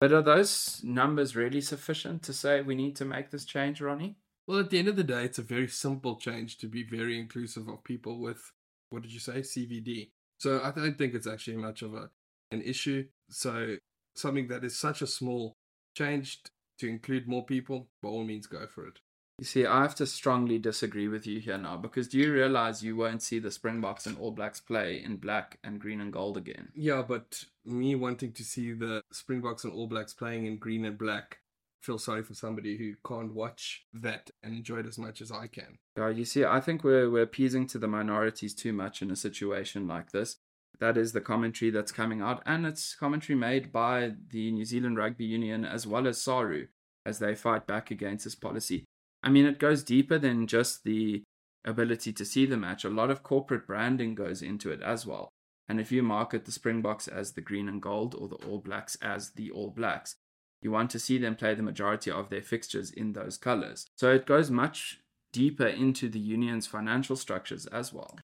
[0.00, 4.18] But are those numbers really sufficient to say we need to make this change, Ronnie?
[4.46, 7.18] Well, at the end of the day, it's a very simple change to be very
[7.18, 8.52] inclusive of people with,
[8.90, 10.10] what did you say, CVD.
[10.38, 12.10] So I don't think it's actually much of a
[12.50, 13.06] an issue.
[13.30, 13.76] So
[14.14, 15.56] something that is such a small
[15.96, 16.42] change
[16.78, 19.00] to include more people, by all means, go for it.
[19.38, 22.84] You see, I have to strongly disagree with you here now because do you realize
[22.84, 26.36] you won't see the Springboks and All Blacks play in black and green and gold
[26.36, 26.68] again?
[26.74, 30.96] Yeah, but me wanting to see the Springboks and All Blacks playing in green and
[30.96, 31.38] black
[31.84, 35.46] feel sorry for somebody who can't watch that and enjoy it as much as I
[35.46, 35.78] can.
[35.96, 39.16] Yeah, you see, I think we're we're appeasing to the minorities too much in a
[39.16, 40.36] situation like this.
[40.80, 44.96] That is the commentary that's coming out, and it's commentary made by the New Zealand
[44.96, 46.68] Rugby Union as well as SARU
[47.06, 48.84] as they fight back against this policy.
[49.22, 51.22] I mean, it goes deeper than just the
[51.64, 52.84] ability to see the match.
[52.84, 55.28] A lot of corporate branding goes into it as well.
[55.68, 58.96] And if you market the Springboks as the green and gold or the All Blacks
[59.00, 60.16] as the All Blacks,
[60.60, 63.86] you want to see them play the majority of their fixtures in those colors.
[63.96, 65.00] So it goes much
[65.32, 68.18] deeper into the union's financial structures as well.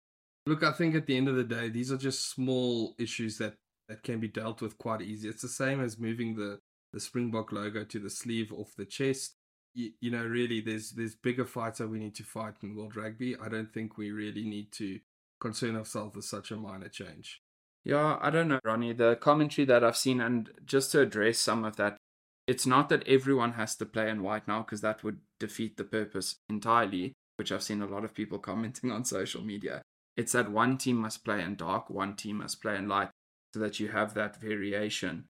[0.49, 3.57] Look, I think at the end of the day, these are just small issues that,
[3.91, 5.29] that can be dealt with quite easy.
[5.29, 6.59] It's the same as moving the,
[6.95, 9.35] the Springbok logo to the sleeve off the chest.
[9.75, 12.97] You, you know, really, there's there's bigger fights that we need to fight in World
[12.97, 13.37] Rugby.
[13.37, 15.01] I don't think we really need to
[15.39, 17.43] concern ourselves with such a minor change.
[17.85, 18.95] Yeah, I don't know, Ronnie.
[18.95, 21.99] The commentary that I've seen, and just to address some of that,
[22.47, 25.85] it's not that everyone has to play in white now, because that would defeat the
[25.85, 29.83] purpose entirely, which I've seen a lot of people commenting on social media.
[30.19, 33.09] It's that one team must play in dark, one team must play in light,
[33.55, 35.25] so that you have that variation.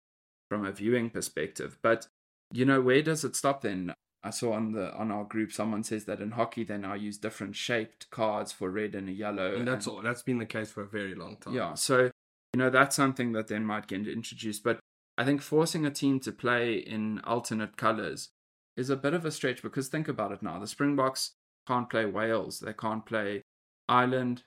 [0.50, 1.78] from a viewing perspective.
[1.82, 2.08] But
[2.54, 3.94] you know, where does it stop then?
[4.24, 7.18] I saw on the on our group someone says that in hockey they now use
[7.18, 9.56] different shaped cards for red and a yellow.
[9.56, 10.02] And that's all.
[10.02, 11.54] That's been the case for a very long time.
[11.54, 12.12] Yeah, so
[12.54, 14.64] you know that's something that then might get introduced.
[14.64, 14.80] But
[15.18, 18.30] I think forcing a team to play in alternate colors
[18.78, 21.32] is a bit of a stretch because think about it now: the Springboks
[21.68, 23.42] can't play Wales, they can't play
[23.90, 24.44] Ireland,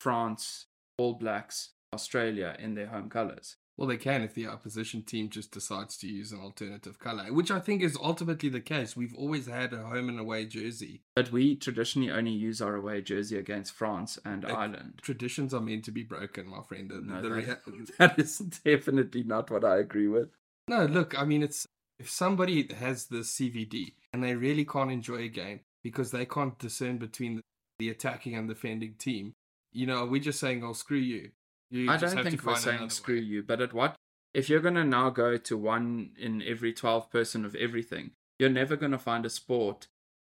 [0.00, 0.66] France,
[0.98, 3.56] All Blacks, Australia in their home colors.
[3.78, 7.50] Well, they can if the opposition team just decides to use an alternative color, which
[7.50, 8.96] I think is ultimately the case.
[8.96, 11.02] We've always had a home and away jersey.
[11.14, 15.00] But we traditionally only use our away jersey against France and Uh, Ireland.
[15.02, 16.90] Traditions are meant to be broken, my friend.
[17.04, 20.30] No, the that- rea- that is definitely not what I agree with.
[20.68, 21.66] No, look, I mean, it's
[21.98, 26.58] if somebody has the CVD and they really can't enjoy a game because they can't
[26.58, 27.42] discern between
[27.78, 29.34] the attacking and defending team,
[29.76, 31.30] you know, are we just saying, "Oh, screw you"?
[31.70, 33.96] You I don't think we're saying screw way." you, but at what
[34.34, 38.50] if you're going to now go to one in every 12 person of everything, you're
[38.50, 39.86] never going to find a sport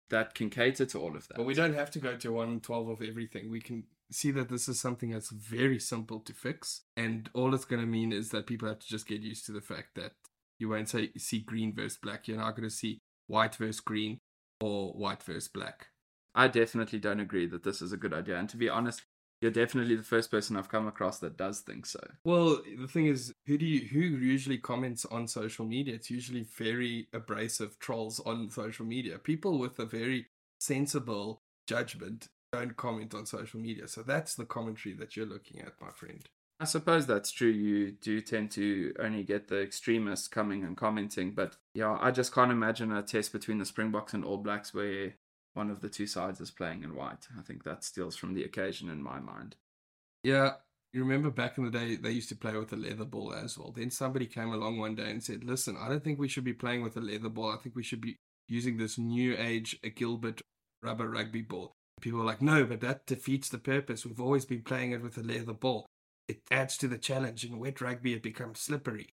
[0.09, 1.37] that can cater to all of that.
[1.37, 3.49] But we don't have to go to one in twelve of everything.
[3.49, 7.65] We can see that this is something that's very simple to fix, and all it's
[7.65, 10.11] going to mean is that people have to just get used to the fact that
[10.59, 12.27] you won't say see green versus black.
[12.27, 14.19] You're not going to see white versus green
[14.61, 15.87] or white versus black.
[16.35, 18.37] I definitely don't agree that this is a good idea.
[18.37, 19.03] And to be honest,
[19.43, 21.99] you're definitely the first person I've come across that does think so.
[22.23, 25.95] Well, the thing is, who do you who usually comments on social media?
[25.95, 29.19] It's usually very abrasive trolls on social media.
[29.19, 30.27] People with a very
[30.61, 33.87] sensible judgment don't comment on social media.
[33.89, 36.25] So that's the commentary that you're looking at, my friend.
[36.59, 37.49] I suppose that's true.
[37.49, 42.33] You do tend to only get the extremists coming and commenting, but yeah, I just
[42.33, 45.15] can't imagine a test between the Springboks and All Blacks where
[45.53, 47.27] one of the two sides is playing in white.
[47.37, 49.55] I think that steals from the occasion in my mind.
[50.23, 50.53] Yeah,
[50.93, 53.57] you remember back in the day they used to play with a leather ball as
[53.57, 53.71] well.
[53.71, 56.53] Then somebody came along one day and said, "Listen, I don't think we should be
[56.53, 57.51] playing with a leather ball.
[57.51, 60.41] I think we should be using this new age Gilbert
[60.81, 64.05] rubber rugby ball." People were like, "No, but that defeats the purpose.
[64.05, 65.85] We've always been playing it with a leather ball.
[66.27, 67.43] It adds to the challenge.
[67.43, 69.09] In wet rugby, it becomes slippery."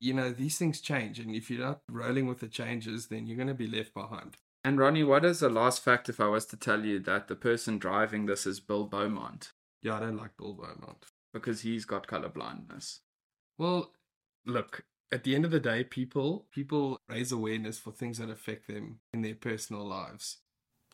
[0.00, 3.36] You know, these things change, and if you're not rolling with the changes, then you're
[3.36, 4.36] going to be left behind.
[4.68, 7.34] And Ronnie, what is the last fact if I was to tell you that the
[7.34, 11.06] person driving this is Bill Beaumont Yeah, I don't like Bill Beaumont.
[11.32, 13.00] because he's got color blindness?
[13.56, 13.94] Well,
[14.44, 18.66] look, at the end of the day, people people raise awareness for things that affect
[18.68, 20.42] them in their personal lives.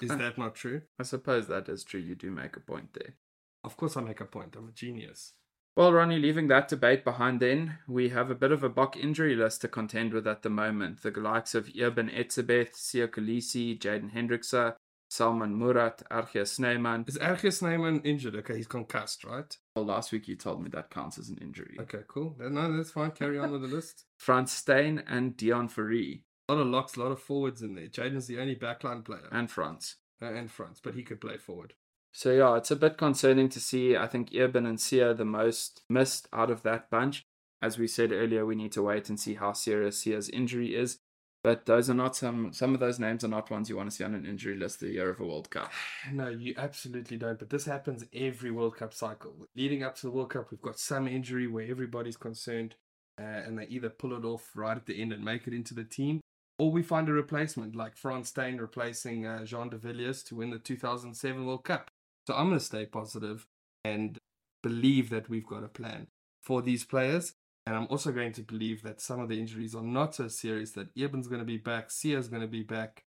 [0.01, 0.19] Is Uh.
[0.19, 0.83] that not true?
[1.01, 1.99] I suppose that is true.
[2.01, 3.17] You do make a point there.
[3.65, 4.55] Of course I make a point.
[4.55, 5.33] I'm a genius.
[5.77, 9.35] Well, Ronnie, leaving that debate behind then, we have a bit of a Bok injury
[9.35, 11.03] list to contend with at the moment.
[11.03, 14.77] The likes of Eben Etzebeth, Siya Kolisi, Jaden Hendrikse,
[15.11, 17.05] Salmaan Moerat, RG Snyman.
[17.09, 18.37] Is RG Snyman injured?
[18.37, 19.57] Okay, he's concussed, right?
[19.75, 21.77] Well, last week you told me that counts as an injury.
[21.81, 22.37] Okay, cool.
[22.39, 23.11] No, that's fine.
[23.11, 24.05] Carry on with the list.
[24.19, 26.23] Frans Steyn and Deon Fourie.
[26.49, 27.89] A lot of locks, a lot of forwards in there.
[27.89, 29.29] Jaden's the only backline player.
[29.33, 29.97] And Frans.
[30.23, 31.75] Uh, and fronts, but he could play forward.
[32.15, 33.97] So yeah, it's a bit concerning to see.
[33.97, 37.25] I think Eben and Siya the most missed out of that bunch.
[37.61, 40.99] As we said earlier, we need to wait and see how serious Siya's injury is.
[41.43, 43.97] But those are not some some of those names are not ones you want to
[43.97, 45.73] see on an injury list the year of a World Cup.
[46.13, 47.39] No, you absolutely don't.
[47.39, 49.35] But this happens every World Cup cycle.
[49.57, 52.77] Leading up to the World Cup, we've got some injury where everybody's concerned,
[53.21, 55.75] uh, and they either pull it off right at the end and make it into
[55.75, 56.21] the team,
[56.61, 60.51] or we find a replacement like Frans Steyn replacing uh, Jean de Villiers to win
[60.51, 61.91] the 2007 World Cup.
[62.27, 63.47] So I'm going to stay positive
[63.85, 64.19] and
[64.63, 66.09] believe that we've got a plan
[66.43, 67.35] for these players.
[67.67, 70.73] And I'm also going to believe that some of the injuries are not so serious
[70.73, 73.05] that Eben's going to be back, Siya's going to be back,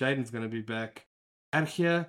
[0.00, 1.06] Jaden's going to be back.
[1.52, 2.06] RG,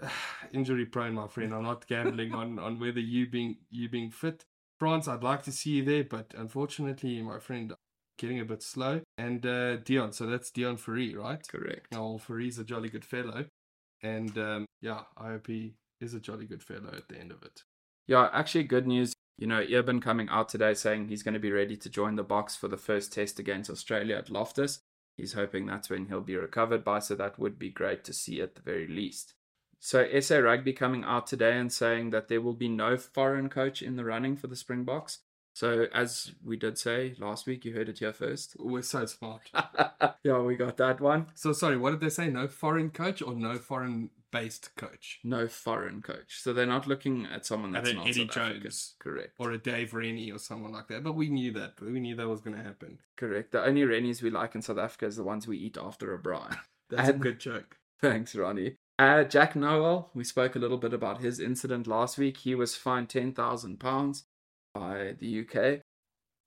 [0.52, 1.54] injury prone, my friend.
[1.54, 4.44] I'm not gambling on, on whether you being you being fit.
[4.78, 7.72] France, I'd like to see you there, but unfortunately, my friend,
[8.18, 9.02] getting a bit slow.
[9.18, 11.46] And uh, Dion, so that's Dion Ferree, right?
[11.46, 11.88] Correct.
[11.94, 13.46] Oh, Ferree's a jolly good fellow.
[14.02, 17.42] And um, yeah, I hope he is a jolly good fellow at the end of
[17.42, 17.62] it.
[18.06, 19.12] Yeah, actually, good news.
[19.38, 22.24] You know, Eben coming out today saying he's going to be ready to join the
[22.24, 24.80] Boks for the first test against Australia at Loftus.
[25.16, 28.40] He's hoping that's when he'll be recovered by, so that would be great to see
[28.40, 29.34] at the very least.
[29.80, 33.82] So, SA Rugby coming out today and saying that there will be no foreign coach
[33.82, 35.20] in the running for the Springboks.
[35.54, 38.56] So, as we did say last week, you heard it here first.
[38.58, 39.42] We're so smart.
[40.24, 41.26] yeah, we got that one.
[41.34, 42.28] So sorry, what did they say?
[42.28, 45.20] No foreign coach or no foreign based coach?
[45.24, 46.40] No foreign coach.
[46.42, 48.70] So, they're not looking at someone And that's not Eddie South African.
[48.98, 49.32] Correct.
[49.38, 51.04] Or a Dave Rennie or someone like that.
[51.04, 51.80] But we knew that.
[51.80, 52.98] We knew that was going to happen.
[53.16, 53.52] Correct.
[53.52, 56.18] The only Rennies we like in South Africa is the ones we eat after a
[56.18, 56.56] braai.
[56.90, 57.78] That's a good joke.
[58.00, 58.76] Thanks, Ronnie.
[58.98, 62.38] Uh, Jack Nowell, we spoke a little bit about his incident last week.
[62.38, 64.22] He was fined £10,000
[64.74, 65.80] by the UK,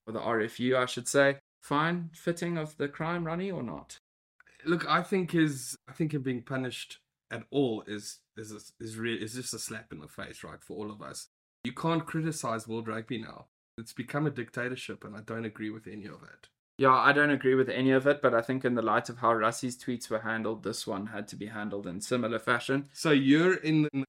[0.06, 1.38] or the RFU, I should say.
[1.62, 3.98] fine, fitting of the crime, Ronnie, or not?
[4.64, 6.98] Look, I think his I think him being punished
[7.30, 10.62] at all is is a, is re- is just a slap in the face, right,
[10.62, 11.28] for all of us.
[11.64, 13.46] You can't criticize world rugby now.
[13.76, 16.48] It's become a dictatorship, and I don't agree with any of it.
[16.78, 19.18] Yeah, I don't agree with any of it, but I think in the light of
[19.18, 22.88] how Rassie's tweets were handled, this one had to be handled in similar fashion.
[22.92, 24.04] So you're in the,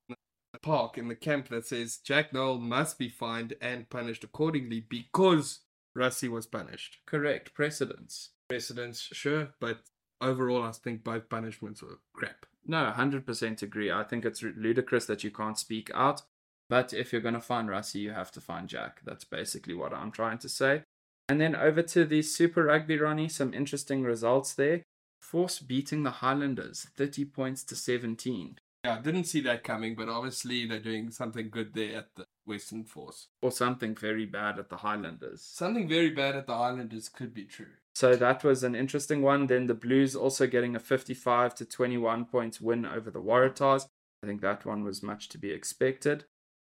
[0.62, 5.62] park in the camp that says Jack Nowell must be fined and punished accordingly because
[5.98, 6.98] Rassie was punished.
[7.08, 8.30] Correct, precedence.
[8.50, 9.80] Precedents, sure, but
[10.22, 12.46] overall, I think both punishments were crap.
[12.66, 13.92] No, 100% agree.
[13.92, 16.24] I think it's ludicrous that you can't speak out.
[16.70, 19.02] But if you're going to find Rassie, you have to find Jack.
[19.04, 20.84] That's basically what I'm trying to say.
[21.28, 24.84] And then over to the Super Rugby, Ronnie, some interesting results there.
[25.22, 28.58] Force beating the Highlanders, 30 points to 17.
[28.86, 32.26] Yeah, I didn't see that coming, but obviously they're doing something good there at the
[32.46, 33.28] Western Force.
[33.42, 35.42] Or something very bad at the Highlanders.
[35.42, 37.74] Something very bad at the Highlanders could be true.
[38.00, 39.48] So that was an interesting one.
[39.48, 43.88] Then the Blues also getting a 55 to 21 points win over the Waratahs.
[44.24, 46.24] I think that one was much to be expected.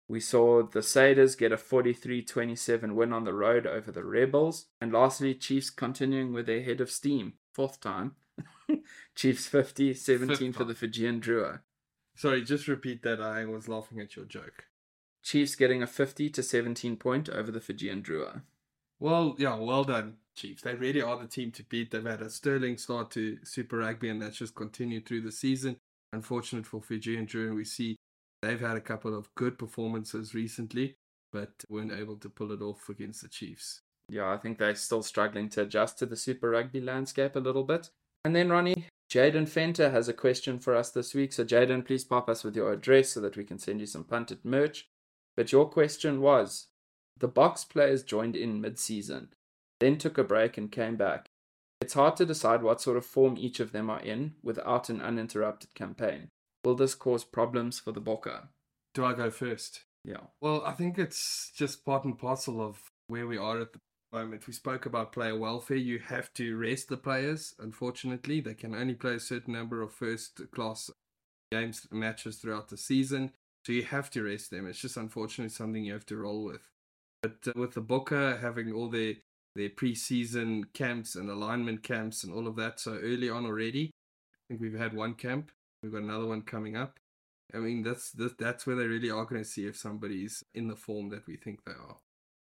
[0.08, 4.66] We saw the Saders get a 43 27 win on the road over the Rebels.
[4.80, 7.34] And lastly, Chiefs continuing with their head of steam.
[7.52, 8.16] Fourth time.
[9.14, 11.60] Chiefs 50 17 for the Fijian Drua.
[12.16, 13.20] Sorry, just repeat that.
[13.20, 14.64] I was laughing at your joke.
[15.22, 18.42] Chiefs getting a 50 to 17 point over the Fijian Drua.
[18.98, 20.62] Well, yeah, well done, Chiefs.
[20.62, 21.90] They really are the team to beat.
[21.90, 25.76] They've had a sterling start to Super Rugby, and that's just continued through the season.
[26.12, 27.96] Unfortunate for Fijian Drua, we see
[28.42, 30.96] They've had a couple of good performances recently,
[31.32, 33.82] but weren't able to pull it off against the Chiefs.
[34.08, 37.62] Yeah, I think they're still struggling to adjust to the Super Rugby landscape a little
[37.62, 37.90] bit.
[38.24, 41.32] And then, Ronnie, Jaden Fenter has a question for us this week.
[41.32, 44.04] So, Jaden, please pop us with your address so that we can send you some
[44.04, 44.88] punted merch.
[45.36, 46.66] But your question was
[47.18, 49.28] the Boks players joined in mid season,
[49.82, 51.26] then took a break and came back.
[51.80, 55.00] It's hard to decide what sort of form each of them are in without an
[55.00, 56.28] uninterrupted campaign.
[56.64, 58.46] Will this cause problems for the Bokke?
[58.94, 59.84] Do I go first?
[60.04, 60.28] Yeah.
[60.40, 63.80] Well, I think it's just part and parcel of where we are at the
[64.12, 64.46] moment.
[64.46, 65.76] We spoke about player welfare.
[65.76, 67.54] You have to rest the players.
[67.58, 70.90] Unfortunately, they can only play a certain number of first class
[71.50, 73.32] games, matches throughout the season.
[73.66, 74.66] So you have to rest them.
[74.66, 76.68] It's just unfortunately something you have to roll with.
[77.22, 79.14] But uh, with the Bokke having all their
[79.54, 84.42] their pre-season camps and alignment camps and all of that so early on already, I
[84.48, 85.50] think we've had one camp
[85.82, 86.98] We've got another one coming up.
[87.54, 90.76] I mean, that's that's, where they really are going to see if somebody's in the
[90.76, 91.96] form that we think they are.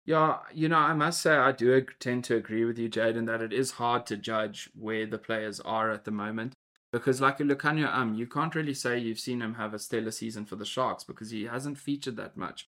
[0.06, 3.41] Yeah, you know, I must say I do tend to agree with you, Jaden, that
[3.41, 6.54] it is hard to judge where the players are at the moment.
[6.93, 10.45] Because, like Lukhanyo Um, you can't really say you've seen him have a stellar season
[10.45, 12.67] for the Sharks because he hasn't featured that much.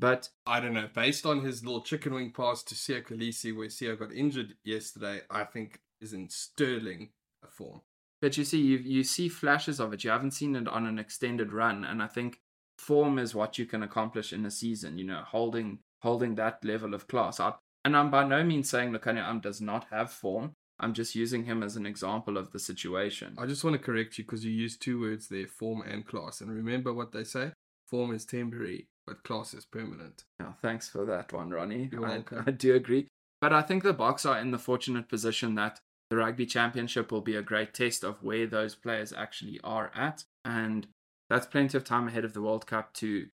[0.00, 0.88] But I don't know.
[0.92, 5.20] Based on his little chicken wing pass to Siya Kolisi, where Siya got injured yesterday,
[5.30, 7.10] I think is in sterling
[7.50, 7.82] form.
[8.22, 10.02] But you see, you you see flashes of it.
[10.02, 12.40] You haven't seen it on an extended run, and I think
[12.78, 14.96] form is what you can accomplish in a season.
[14.96, 17.38] You know, holding holding that level of class.
[17.38, 17.52] I,
[17.84, 20.54] and I'm by no means saying Lukhanyo Um does not have form.
[20.78, 23.36] I'm just using him as an example of the situation.
[23.36, 26.40] I just want to correct you because you used two words there, form and class.
[26.40, 27.52] And remember what they say:
[27.86, 30.24] form is temporary, but class is permanent.
[30.38, 31.88] Yeah, thanks for that one, Ronnie.
[31.92, 32.44] You're I, welcome.
[32.46, 33.08] I do agree.
[33.40, 37.20] But I think the Boks are in the fortunate position that the Rugby Championship will
[37.20, 40.24] be a great test of where those players actually are at.
[40.44, 40.88] And
[41.30, 43.28] that's plenty of time ahead of the World Cup to,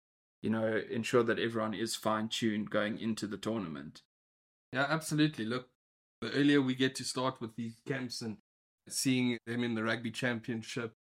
[0.43, 4.01] you know, ensure that everyone is fine tuned going into the tournament.
[4.73, 5.45] Yeah, absolutely.
[5.45, 5.69] Look,
[6.21, 8.38] the earlier we get to start with these camps and
[8.89, 10.93] seeing them in the Rugby Championship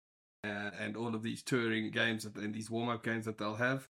[0.44, 3.88] uh, and all of these touring games and these warm up games that they'll have,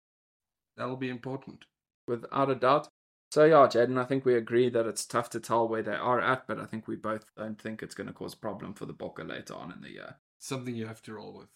[0.77, 1.65] that'll be important.
[2.07, 2.89] Without a doubt.
[3.31, 6.21] So yeah, Jaden, I think we agree that it's tough to tell where they are
[6.21, 8.87] at, but I think we both don't think it's going to cause a problem for
[8.87, 10.17] the Bokke later on in the year.
[10.39, 11.49] Something you have to roll with.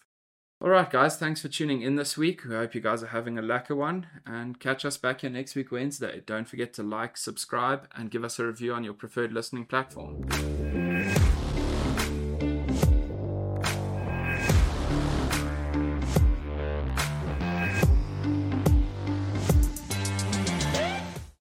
[0.61, 2.43] All right, guys, thanks for tuning in this week.
[2.43, 5.55] We hope you guys are having a lacquer one, and catch us back here next
[5.55, 6.21] week Wednesday.
[6.25, 10.27] Don't forget to like, subscribe, and give us a review on your preferred listening platform.